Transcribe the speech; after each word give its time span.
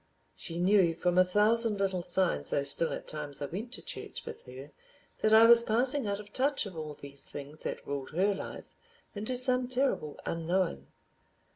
She 0.33 0.57
knew 0.57 0.95
from 0.95 1.19
a 1.19 1.23
thousand 1.23 1.77
little 1.77 2.01
signs—though 2.01 2.63
still 2.63 2.91
at 2.91 3.07
times 3.07 3.39
I 3.39 3.45
went 3.45 3.71
to 3.73 3.83
church 3.83 4.25
with 4.25 4.41
her—that 4.47 5.31
I 5.31 5.45
was 5.45 5.61
passing 5.61 6.07
out 6.07 6.19
of 6.19 6.33
touch 6.33 6.65
of 6.65 6.75
all 6.75 6.95
these 6.95 7.21
things 7.29 7.61
that 7.61 7.85
ruled 7.85 8.09
her 8.09 8.33
life, 8.33 8.73
into 9.13 9.35
some 9.35 9.67
terrible 9.67 10.19
unknown. 10.25 10.87